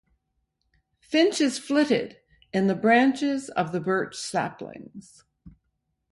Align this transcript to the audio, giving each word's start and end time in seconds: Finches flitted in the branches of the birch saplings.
Finches 0.99 1.59
flitted 1.59 2.17
in 2.51 2.65
the 2.65 2.73
branches 2.73 3.49
of 3.49 3.71
the 3.71 3.79
birch 3.79 4.15
saplings. 4.15 5.25